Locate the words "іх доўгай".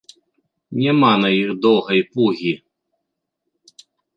1.41-2.01